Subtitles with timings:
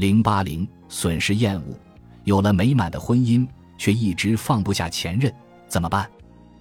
[0.00, 1.78] 零八零损失厌恶，
[2.24, 5.30] 有了美满的婚姻，却一直放不下前任，
[5.68, 6.10] 怎么办？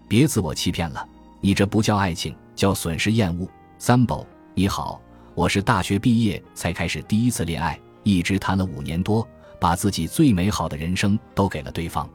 [0.10, 1.08] 别自我欺骗了，
[1.40, 3.48] 你这不叫爱情，叫损失厌恶。
[3.78, 5.02] 三宝，你好，
[5.36, 9.26] 我是大学毕业才开始第一次恋爱，一直谈了五年多，
[9.58, 12.10] 把自己最美好的人生都给了对方，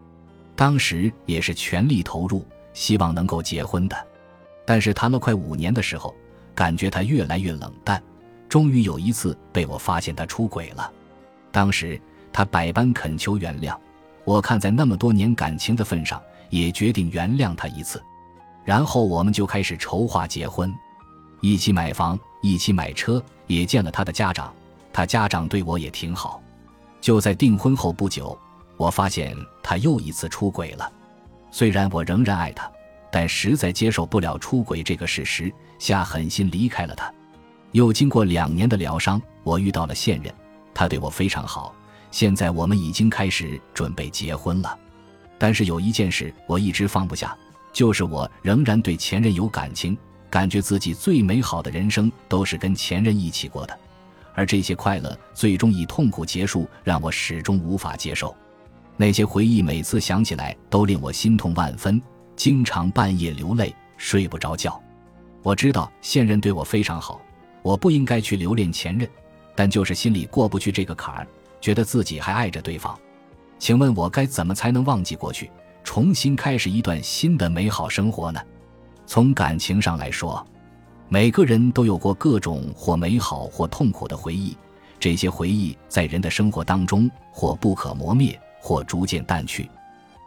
[0.54, 3.96] 当时也是全力投入，希望能够结婚的。
[4.66, 6.14] 但是谈了快五年的时候，
[6.54, 8.02] 感觉他越来越冷淡，
[8.46, 10.92] 终于有一次被我发现他出轨了。
[11.54, 12.00] 当时
[12.32, 13.78] 他百般恳求原谅，
[14.24, 16.20] 我看在那么多年感情的份上，
[16.50, 18.02] 也决定原谅他一次。
[18.64, 20.74] 然后我们就开始筹划结婚，
[21.40, 24.52] 一起买房，一起买车，也见了他的家长。
[24.92, 26.42] 他家长对我也挺好。
[27.00, 28.36] 就在订婚后不久，
[28.76, 30.92] 我发现他又一次出轨了。
[31.52, 32.68] 虽然我仍然爱他，
[33.12, 37.12] 但实在接受不了出轨这个事实，下狠心离开了他。
[37.70, 40.34] 又经过两年的疗伤，我遇到了现任。
[40.74, 41.74] 他对我非常好，
[42.10, 44.76] 现在我们已经开始准备结婚了。
[45.38, 47.36] 但是有一件事我一直放不下，
[47.72, 49.96] 就是我仍然对前任有感情，
[50.28, 53.78] 感觉自己最美好的人生都是跟前任一起过的，
[54.34, 58.34] 而这些快乐最终以痛苦结束，让我始终无法接受。
[58.96, 62.00] 那些回忆每次想起来都令我心痛万分，
[62.36, 64.80] 经常半夜流泪，睡不着觉。
[65.42, 67.20] 我知道现任对我非常好，
[67.62, 69.08] 我不应该去留恋前任。
[69.54, 71.26] 但就是心里过不去这个坎儿，
[71.60, 72.98] 觉得自己还爱着对方，
[73.58, 75.50] 请问我该怎么才能忘记过去，
[75.82, 78.40] 重新开始一段新的美好生活呢？
[79.06, 80.44] 从感情上来说，
[81.08, 84.56] 每个人都有过各种或美好或痛苦的回忆，
[84.98, 89.70] 这些回忆在人的生活当中或不可磨灭，或逐渐淡去。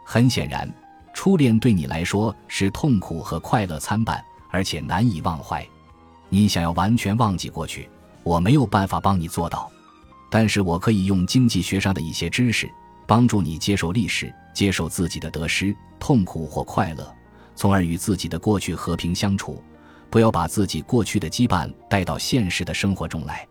[0.04, 0.72] 很显然，
[1.12, 5.66] 初恋对你来说是痛苦和快乐参半，而且难以忘怀。
[6.28, 7.88] 你想要完全忘记过去。
[8.22, 9.70] 我没有办法帮你做到，
[10.30, 12.68] 但是我可以用经济学上的一些知识，
[13.06, 17.14] 帮助你接受历史，接受自己的得失、痛苦或快乐，
[17.54, 19.62] 从而与自己的过去和平相处，
[20.10, 23.46] 不要把自己过去的羁绊带到现实的生活中来。